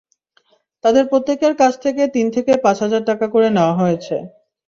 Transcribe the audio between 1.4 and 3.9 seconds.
কাছ থেকে তিন থেকে পাঁচ হাজার টাকা করে নেওয়া